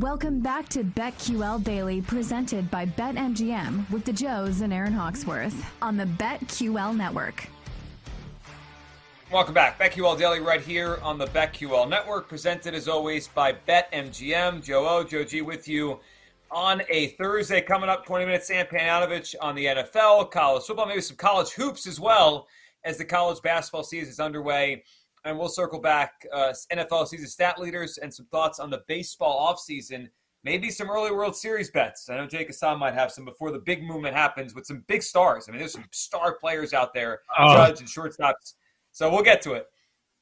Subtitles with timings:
[0.00, 5.96] Welcome back to BetQL Daily, presented by BetMGM with the Joes and Erin Hawksworth on
[5.96, 7.48] the BetQL Network.
[9.32, 9.78] Welcome back.
[9.78, 14.62] BetQL Daily right here on the BetQL Network, presented as always by BetMGM.
[14.62, 15.98] Joe O, Joe G with you
[16.50, 17.62] on a Thursday.
[17.62, 21.86] Coming up 20 minutes, Sam Panayotovich on the NFL, college football, maybe some college hoops
[21.86, 22.48] as well
[22.84, 24.84] as the college basketball season is underway
[25.26, 29.52] and we'll circle back uh, NFL season stat leaders and some thoughts on the baseball
[29.52, 30.08] offseason.
[30.44, 32.08] Maybe some early World Series bets.
[32.08, 35.02] I know Jake Hassan might have some before the big movement happens with some big
[35.02, 35.46] stars.
[35.48, 37.56] I mean, there's some star players out there, oh.
[37.56, 38.54] Judge and shortstops.
[38.92, 39.66] So we'll get to it.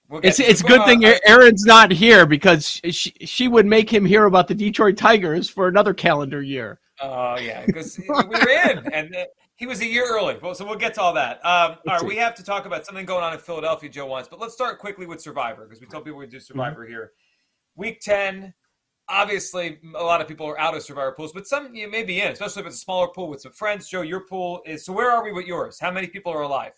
[0.09, 4.05] We'll it's it's a good thing Erin's not here because she, she would make him
[4.05, 6.81] hear about the Detroit Tigers for another calendar year.
[7.01, 9.15] Oh yeah, because we were in, and
[9.57, 10.37] he was a year early.
[10.55, 11.37] So we'll get to all that.
[11.45, 14.29] Um, all right, we have to talk about something going on in Philadelphia, Joe wants,
[14.29, 16.93] but let's start quickly with Survivor because we told people we do Survivor mm-hmm.
[16.93, 17.13] here.
[17.77, 18.55] Week ten,
[19.09, 22.21] obviously, a lot of people are out of Survivor pools, but some you may be
[22.21, 23.89] in, especially if it's a smaller pool with some friends.
[23.89, 24.85] Joe, your pool is.
[24.85, 25.79] So where are we with yours?
[25.81, 26.73] How many people are alive?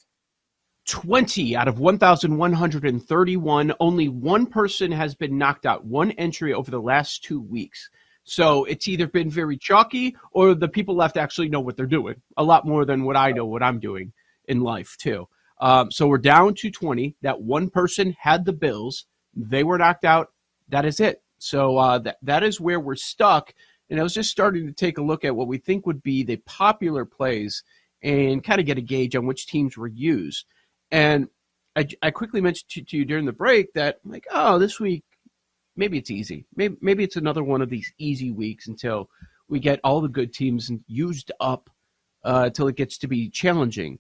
[0.86, 3.72] 20 out of 1,131.
[3.81, 7.91] Only one person has been knocked out, one entry over the last two weeks.
[8.26, 12.20] So it's either been very chalky or the people left actually know what they're doing
[12.37, 14.12] a lot more than what I know what I'm doing
[14.47, 15.28] in life too.
[15.60, 17.16] Um, so we're down to 20.
[17.22, 19.06] That one person had the Bills.
[19.34, 20.32] They were knocked out.
[20.69, 21.22] That is it.
[21.38, 23.54] So uh, that that is where we're stuck.
[23.88, 26.25] And I was just starting to take a look at what we think would be
[26.25, 27.62] the popular plays
[28.03, 30.47] and kind of get a gauge on which teams were used.
[30.91, 31.28] And
[31.76, 35.04] I, I quickly mentioned to, to you during the break that like, oh, this week
[35.76, 36.47] maybe it's easy.
[36.56, 39.09] Maybe maybe it's another one of these easy weeks until
[39.48, 41.70] we get all the good teams used up
[42.25, 43.98] uh, until it gets to be challenging.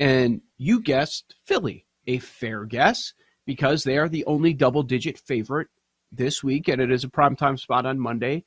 [0.00, 3.14] And you guessed Philly, a fair guess
[3.46, 5.68] because they are the only double-digit favorite
[6.10, 8.44] this week, and it is a primetime spot on Monday.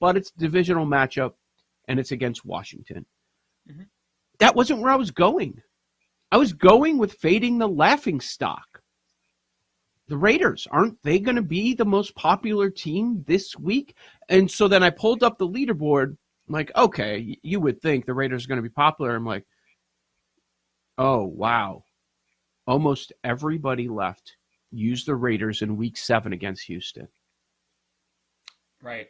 [0.00, 1.32] But it's a divisional matchup,
[1.88, 3.06] and it's against Washington.
[3.70, 3.82] Mm-hmm.
[4.40, 5.62] That wasn't where I was going.
[6.30, 8.82] I was going with fading the laughing stock
[10.08, 10.66] the Raiders.
[10.70, 13.96] Aren't they going to be the most popular team this week?
[14.28, 16.16] And so then I pulled up the leaderboard.
[16.48, 19.14] I'm like, okay, you would think the Raiders are going to be popular.
[19.14, 19.44] I'm like,
[20.98, 21.84] oh, wow.
[22.66, 24.36] Almost everybody left
[24.72, 27.08] used the Raiders in week seven against Houston.
[28.82, 29.08] Right.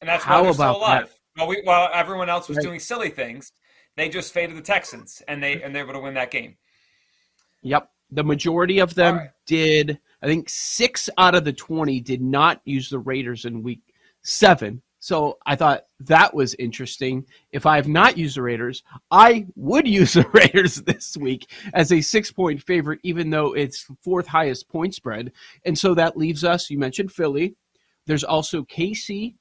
[0.00, 1.06] And that's How about still alive.
[1.06, 1.40] That?
[1.40, 2.64] While, we, while everyone else was right.
[2.64, 3.52] doing silly things,
[3.96, 6.56] they just faded the Texans and they and they were able to win that game.
[7.62, 7.90] Yep.
[8.10, 9.30] The majority of them right.
[9.46, 13.80] did I think six out of the 20 did not use the Raiders in week
[14.22, 14.82] seven.
[14.98, 17.26] So I thought that was interesting.
[17.52, 21.92] If I have not used the Raiders, I would use the Raiders this week as
[21.92, 25.32] a six point favorite, even though it's fourth highest point spread.
[25.64, 27.54] And so that leaves us, you mentioned Philly.
[28.06, 29.34] There's also KC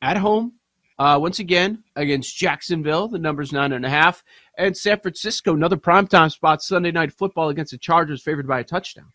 [0.00, 0.54] at home,
[0.98, 3.08] uh, once again against Jacksonville.
[3.08, 4.24] The number's nine and a half.
[4.56, 8.64] And San Francisco, another primetime spot, Sunday night football against the Chargers, favored by a
[8.64, 9.12] touchdown.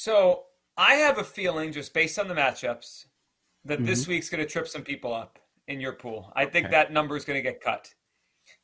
[0.00, 0.44] So
[0.78, 3.04] I have a feeling, just based on the matchups,
[3.66, 3.84] that mm-hmm.
[3.84, 5.38] this week's going to trip some people up
[5.68, 6.32] in your pool.
[6.34, 7.92] I think that number is going to get cut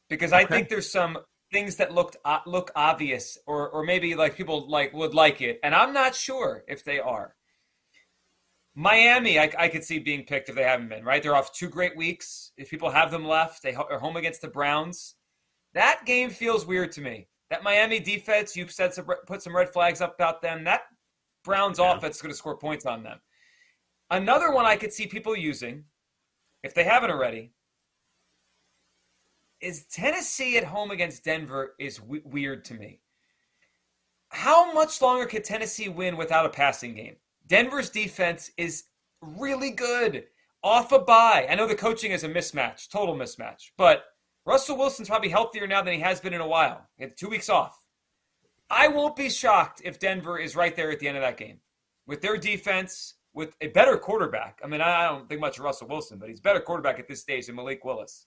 [0.09, 0.45] because okay.
[0.45, 1.19] I think there's some
[1.53, 5.61] things that looked uh, look obvious, or or maybe like people like would like it,
[5.63, 7.35] and I'm not sure if they are.
[8.75, 11.23] Miami, I, I, could see being picked if they haven't been right.
[11.23, 12.53] They're off two great weeks.
[12.57, 15.17] If people have them left, they are home against the Browns.
[15.75, 17.29] That game feels weird to me.
[17.51, 20.65] That Miami defense, you've said some, put some red flags up about them.
[20.65, 20.83] That
[21.47, 21.97] Browns yeah.
[21.97, 23.19] offense is going to score points on them.
[24.11, 25.85] Another one I could see people using,
[26.63, 27.53] if they haven't already,
[29.61, 33.01] is Tennessee at home against Denver is w- weird to me.
[34.31, 37.17] how much longer can Tennessee win without a passing game?
[37.47, 38.85] Denver's defense is
[39.23, 40.25] really good
[40.63, 41.47] off a bye.
[41.49, 44.05] I know the coaching is a mismatch, total mismatch, but
[44.45, 46.87] Russell Wilson's probably healthier now than he has been in a while.
[46.97, 47.86] He had two weeks off.
[48.71, 51.61] I won't be shocked if Denver is right there at the end of that game
[52.07, 54.61] with their defense, with a better quarterback.
[54.65, 57.21] I mean, I don't think much of Russell Wilson, but he's better quarterback at this
[57.21, 58.27] stage than Malik Willis.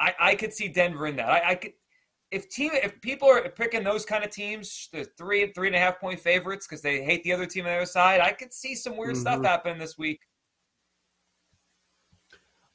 [0.00, 1.28] I, I could see Denver in that.
[1.28, 1.72] I, I could
[2.32, 5.78] if team if people are picking those kind of teams, the three three and a
[5.78, 8.52] half point favorites because they hate the other team on the other side, I could
[8.52, 9.20] see some weird mm-hmm.
[9.20, 10.20] stuff happen this week.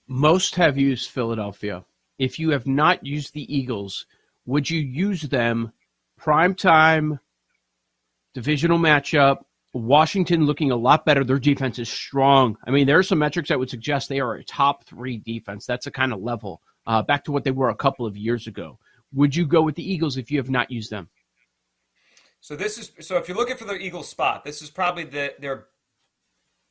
[0.07, 1.83] Most have used Philadelphia.
[2.17, 4.05] If you have not used the Eagles,
[4.45, 5.73] would you use them
[6.17, 7.19] prime time
[8.33, 9.43] divisional matchup?
[9.73, 11.23] Washington looking a lot better.
[11.23, 12.57] Their defense is strong.
[12.65, 15.65] I mean, there are some metrics that would suggest they are a top three defense.
[15.65, 18.47] That's a kind of level uh, back to what they were a couple of years
[18.47, 18.79] ago.
[19.13, 21.09] Would you go with the Eagles if you have not used them?
[22.39, 25.33] So this is so if you're looking for the Eagles spot, this is probably the
[25.39, 25.65] their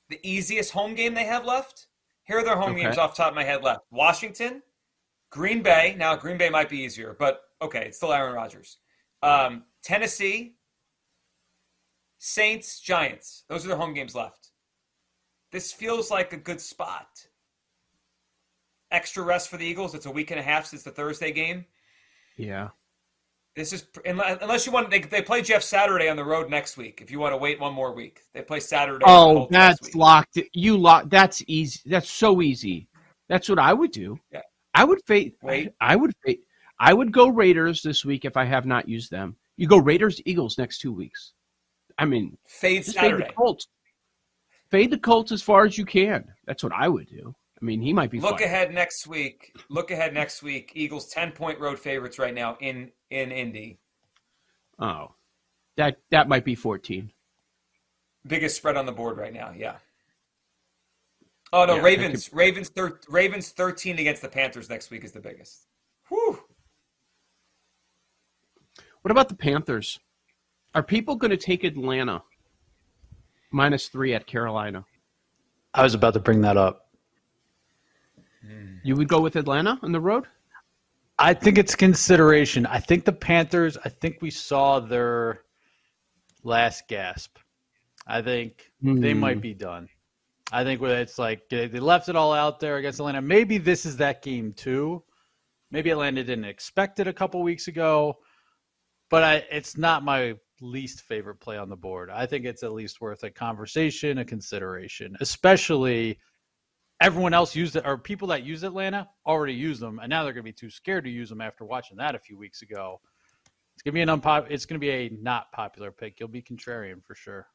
[0.08, 1.86] the easiest home game they have left.
[2.24, 2.82] Here are their home okay.
[2.82, 3.80] games off the top of my head left.
[3.90, 4.62] Washington,
[5.30, 5.94] Green Bay.
[5.98, 8.78] Now Green Bay might be easier, but okay, it's still Aaron Rodgers.
[9.26, 10.54] Um, Tennessee,
[12.18, 13.44] Saints, Giants.
[13.48, 14.50] Those are the home games left.
[15.52, 17.26] This feels like a good spot.
[18.90, 19.94] Extra rest for the Eagles.
[19.94, 21.64] It's a week and a half since the Thursday game.
[22.36, 22.68] Yeah.
[23.56, 27.00] This is unless you want they they play Jeff Saturday on the road next week.
[27.02, 29.04] If you want to wait one more week, they play Saturday.
[29.08, 30.38] Oh, that's locked.
[30.52, 31.08] You lock.
[31.08, 31.80] That's easy.
[31.86, 32.86] That's so easy.
[33.30, 34.20] That's what I would do.
[34.30, 34.42] Yeah.
[34.74, 35.32] I would fade.
[35.42, 35.72] Wait.
[35.80, 36.40] I would fade.
[36.78, 39.36] I would go Raiders this week if I have not used them.
[39.56, 41.32] You go Raiders Eagles next two weeks.
[41.98, 43.68] I mean, fade Fade the Colts.
[44.70, 46.24] Fade the Colts as far as you can.
[46.46, 47.34] That's what I would do.
[47.60, 48.20] I mean, he might be.
[48.20, 49.56] Look ahead next week.
[49.70, 50.72] Look ahead next week.
[50.74, 53.78] Eagles ten point road favorites right now in in Indy.
[54.78, 55.14] Oh,
[55.76, 57.10] that that might be fourteen.
[58.26, 59.52] Biggest spread on the board right now.
[59.56, 59.76] Yeah.
[61.52, 62.28] Oh no, yeah, Ravens.
[62.28, 62.36] Could...
[62.36, 62.68] Ravens.
[62.68, 65.66] Thir- Ravens thirteen against the Panthers next week is the biggest.
[66.08, 66.38] Whew.
[69.06, 70.00] What about the Panthers?
[70.74, 72.24] Are people going to take Atlanta
[73.52, 74.84] minus three at Carolina?
[75.72, 76.88] I was about to bring that up.
[78.82, 80.24] You would go with Atlanta on the road?
[81.20, 82.66] I think it's consideration.
[82.66, 85.42] I think the Panthers, I think we saw their
[86.42, 87.38] last gasp.
[88.08, 89.00] I think mm.
[89.00, 89.20] they hmm.
[89.20, 89.88] might be done.
[90.50, 93.22] I think it's like they left it all out there against Atlanta.
[93.22, 95.04] Maybe this is that game too.
[95.70, 98.18] Maybe Atlanta didn't expect it a couple weeks ago,
[99.10, 102.10] but I, it's not my least favorite play on the board.
[102.10, 106.18] I think it's at least worth a conversation, a consideration, especially
[107.00, 110.32] everyone else used it, or people that use Atlanta already use them, and now they're
[110.32, 113.00] going to be too scared to use them after watching that a few weeks ago.
[113.74, 114.46] It's going to be an unpop.
[114.48, 116.18] It's going to be a not popular pick.
[116.18, 117.46] You'll be contrarian for sure.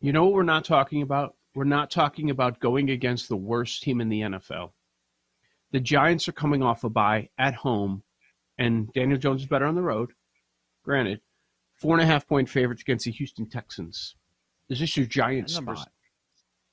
[0.00, 1.36] You know what we're not talking about?
[1.54, 4.70] We're not talking about going against the worst team in the NFL.
[5.72, 8.02] The Giants are coming off a bye at home,
[8.58, 10.12] and Daniel Jones is better on the road.
[10.84, 11.20] Granted,
[11.74, 14.16] four and a half point favorites against the Houston Texans.
[14.68, 15.88] Is this your Giants spot?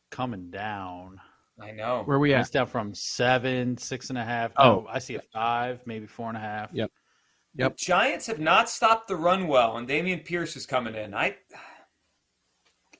[0.09, 1.19] Coming down.
[1.61, 2.03] I know.
[2.05, 2.41] Where we at?
[2.41, 4.51] It's down from seven, six and a half.
[4.57, 6.69] Oh, I see a five, maybe four and a half.
[6.73, 6.91] Yep.
[7.55, 7.77] Yep.
[7.77, 11.13] The Giants have not stopped the run well, and Dameon Pierce is coming in.
[11.13, 11.35] I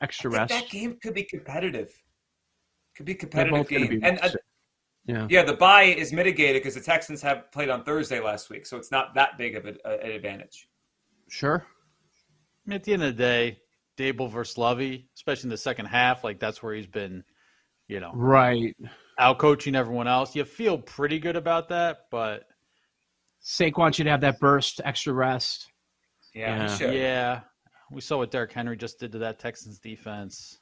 [0.01, 0.50] extra I rest.
[0.50, 1.91] That game could be competitive.
[2.95, 4.01] Could be competitive game.
[4.03, 4.29] And uh,
[5.05, 8.65] yeah, yeah, the bye is mitigated because the Texans have played on Thursday last week,
[8.65, 10.67] so it's not that big of a, a, an advantage.
[11.29, 11.65] Sure.
[12.69, 13.57] At the end of the day,
[13.98, 17.24] Daboll versus Lovie, especially in the second half, like that's where he's been
[17.89, 18.75] you know, right,
[19.17, 20.36] out coaching everyone else.
[20.36, 22.43] You feel pretty good about that, but
[23.43, 25.67] Saquon should have that burst, extra rest.
[26.33, 26.91] Yeah, yeah.
[26.91, 27.39] yeah.
[27.91, 30.59] We saw what Derrick Henry just did to that Texans defense.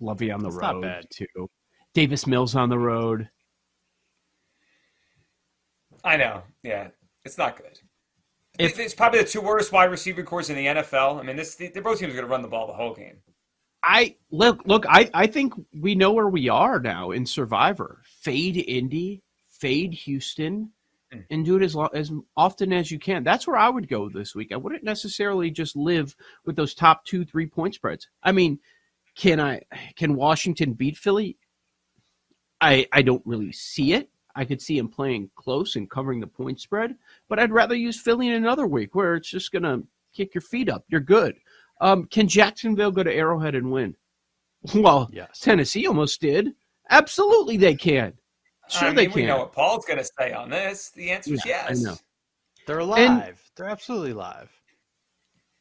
[0.00, 1.50] Lovie on the it's road too.
[1.92, 3.28] Davis Mills on the road.
[6.04, 6.42] I know.
[6.62, 6.88] Yeah,
[7.24, 7.80] it's not good.
[8.58, 11.18] If, it's probably the two worst wide receiver cores in the NFL.
[11.18, 13.16] I mean, this they're both teams are going to run the ball the whole game.
[13.82, 14.84] I look, look.
[14.88, 18.00] I I think we know where we are now in Survivor.
[18.22, 20.70] Fade Indy, fade Houston,
[21.12, 21.24] mm.
[21.30, 23.24] and do it as as often as you can.
[23.24, 24.52] That's where I would go this week.
[24.52, 26.14] I wouldn't necessarily just live
[26.46, 28.08] with those top two, three point spreads.
[28.22, 28.60] I mean,
[29.16, 29.62] can I?
[29.96, 31.36] Can Washington beat Philly?
[32.60, 34.10] I I don't really see it.
[34.36, 36.96] I could see him playing close and covering the point spread,
[37.28, 39.82] but I'd rather use Philly in another week where it's just going to
[40.14, 40.84] kick your feet up.
[40.88, 41.36] You're good.
[41.80, 43.96] Um, can Jacksonville go to Arrowhead and win?
[44.74, 45.40] Well, yes.
[45.40, 46.54] Tennessee almost did.
[46.90, 48.14] Absolutely, they can.
[48.68, 49.14] Sure, I mean, they can.
[49.14, 50.90] We know what Paul's going to say on this.
[50.90, 51.80] The answer is yeah, yes.
[51.80, 51.96] I know.
[52.66, 53.00] They're alive.
[53.00, 54.50] And They're absolutely live.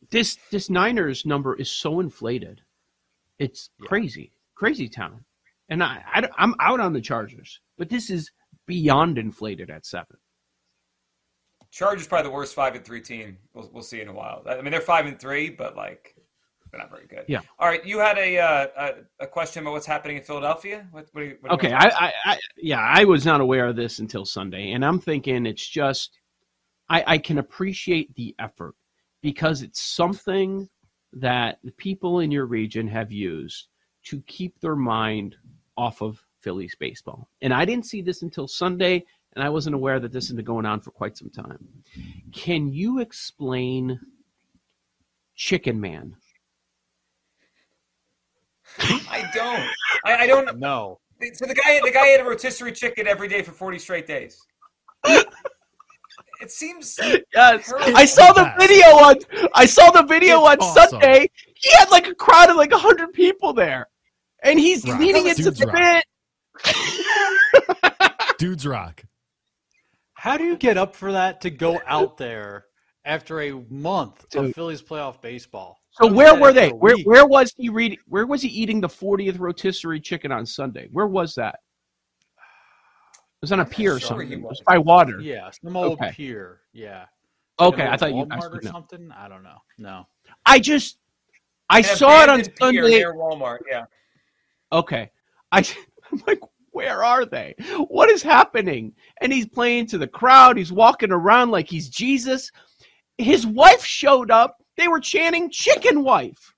[0.10, 2.62] This this Niners number is so inflated.
[3.40, 3.88] It's yeah.
[3.88, 5.24] crazy, crazy town.
[5.70, 8.32] And I, I I'm out on the Chargers, but this is
[8.66, 10.18] beyond inflated at seven.
[11.72, 13.38] Chargers probably the worst five and three team.
[13.54, 14.44] We'll, we'll see in a while.
[14.48, 16.16] I mean, they're five and three, but like
[16.70, 17.26] they're not very good.
[17.28, 17.42] Yeah.
[17.60, 20.88] All right, you had a uh, a, a, question about what's happening in Philadelphia.
[20.92, 24.00] What, what, you, what okay, I, I, I, yeah, I was not aware of this
[24.00, 26.20] until Sunday, and I'm thinking it's just
[26.90, 28.76] I, I can appreciate the effort
[29.22, 30.70] because it's something
[31.14, 33.68] that the people in your region have used
[34.06, 35.36] to keep their mind
[35.78, 37.28] off of Phillies baseball.
[37.42, 39.04] And I didn't see this until Sunday,
[39.36, 41.68] and I wasn't aware that this had been going on for quite some time.
[42.34, 44.00] Can you explain
[45.36, 46.16] Chicken Man?
[48.80, 49.70] I don't.
[50.06, 51.00] I, I don't know.
[51.34, 54.38] So the guy, the guy ate a rotisserie chicken every day for forty straight days.
[55.06, 57.00] It seems.
[57.34, 59.16] Yes, I saw the video on.
[59.54, 61.02] I saw the video it's on awesome.
[61.02, 61.30] Sunday.
[61.56, 63.88] He had like a crowd of like hundred people there,
[64.44, 65.00] and he's rock.
[65.00, 66.04] leading into the bit.
[68.38, 69.04] Dudes rock.
[70.14, 72.66] How do you get up for that to go out there
[73.06, 74.46] after a month Dude.
[74.46, 75.80] of Phillies playoff baseball?
[75.92, 76.70] So where were they?
[76.70, 78.00] Where where was he reading?
[78.08, 80.88] Where was he eating the 40th rotisserie chicken on Sunday?
[80.92, 81.56] Where was that?
[82.36, 84.32] It was on a pier or something.
[84.32, 85.20] It was by water.
[85.20, 86.12] Yeah, some old okay.
[86.12, 86.62] pier.
[86.72, 87.06] Yeah.
[87.60, 89.12] Okay, I thought Walmart you guys or something.
[89.12, 89.58] I don't know.
[89.78, 90.08] No.
[90.46, 90.98] I just
[91.70, 93.60] I saw it on Sunday near Walmart.
[93.70, 93.86] Yeah.
[94.72, 95.12] Okay.
[95.52, 95.64] I
[96.12, 96.40] I'm like,
[96.72, 97.56] where are they?
[97.88, 98.94] What is happening?
[99.22, 100.58] And he's playing to the crowd.
[100.58, 102.52] He's walking around like he's Jesus.
[103.18, 104.58] His wife showed up.
[104.76, 106.53] They were chanting chicken wife.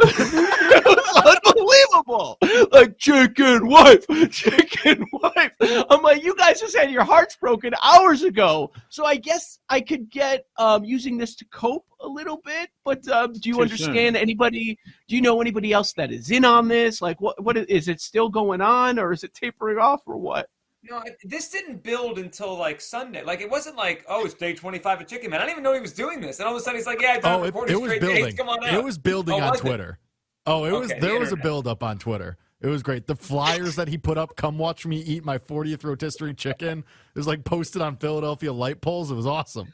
[0.00, 2.38] It was unbelievable.
[2.72, 5.52] Like chicken wife, chicken wife.
[5.90, 8.70] I'm like, you guys just had your hearts broken hours ago.
[8.88, 12.70] So I guess I could get um, using this to cope a little bit.
[12.84, 14.22] But um, do you Too understand soon.
[14.22, 14.78] anybody?
[15.08, 17.02] Do you know anybody else that is in on this?
[17.02, 20.48] Like, what what is it still going on, or is it tapering off, or what?
[20.82, 23.22] No, this didn't build until like Sunday.
[23.22, 25.40] Like it wasn't like, oh, it's day twenty five of Chicken Man.
[25.40, 27.02] I didn't even know he was doing this, and all of a sudden he's like,
[27.02, 28.24] yeah, I've done oh, it, it, it was building.
[28.24, 28.34] Days.
[28.34, 28.74] Come on out.
[28.74, 29.98] It was building oh, on Twitter.
[30.00, 30.50] It?
[30.50, 30.88] Oh, it okay, was.
[30.88, 32.36] There the was a build up on Twitter.
[32.60, 33.06] It was great.
[33.06, 36.78] The flyers that he put up, come watch me eat my 40th rotisserie chicken.
[36.78, 39.10] It was like posted on Philadelphia light poles.
[39.10, 39.72] It was awesome.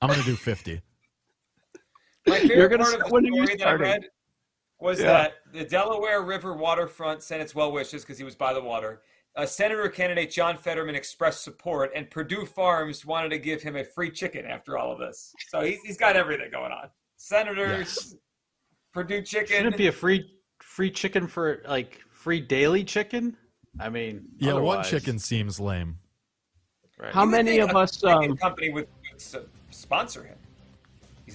[0.00, 0.80] I'm gonna do 50.
[2.26, 4.08] My favorite You're gonna part of the story that I read
[4.78, 5.06] was yeah.
[5.06, 9.02] that the Delaware River waterfront sent its well wishes because he was by the water
[9.36, 13.84] uh, Senator candidate John Fetterman expressed support, and Perdue Farms wanted to give him a
[13.84, 15.32] free chicken after all of this.
[15.48, 16.88] So he's, he's got everything going on.
[17.18, 18.14] Senators, yes.
[18.92, 19.56] Perdue chicken.
[19.56, 23.36] Shouldn't it be a free free chicken for like free daily chicken?
[23.78, 24.76] I mean, yeah, otherwise.
[24.76, 25.98] one chicken seems lame.
[26.98, 27.12] Right.
[27.12, 28.02] How many of us?
[28.04, 28.88] Um, company would,
[29.34, 30.36] would sponsor him.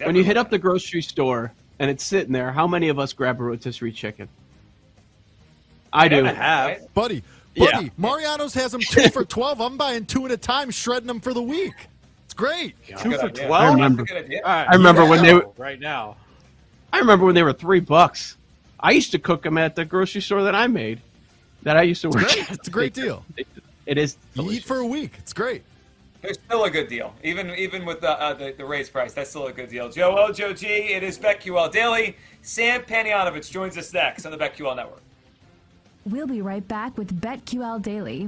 [0.04, 3.14] When you hit up the grocery store and it's sitting there, how many of us
[3.14, 4.28] grab a rotisserie chicken?
[5.94, 6.26] I do.
[6.26, 7.22] I have, buddy.
[7.56, 7.90] Buddy, yeah.
[7.98, 9.60] Mariano's has them two for 12.
[9.60, 11.74] I'm buying two at a time, shredding them for the week.
[12.26, 12.76] It's great.
[12.98, 13.52] two for 12?
[13.52, 14.06] I remember,
[14.46, 15.10] I remember yeah.
[15.10, 15.50] when they were.
[15.58, 16.16] Right now.
[16.94, 18.38] I remember when they were three bucks.
[18.80, 21.02] I used to cook them at the grocery store that I made,
[21.64, 22.24] that I used to work.
[22.24, 23.24] It's, it's a great deal.
[23.86, 24.18] It is.
[24.34, 25.14] You eat for a week.
[25.18, 25.64] It's great.
[26.24, 29.14] It's still a good deal, even even with the, uh, the, the raised price.
[29.14, 29.90] That's still a good deal.
[29.90, 30.68] Joe O, Joe G.
[30.68, 32.16] It is BetQL Daily.
[32.44, 35.02] Sam Panayotovich joins us next on the BetQL Network.
[36.04, 38.26] We'll be right back with BetQL Daily.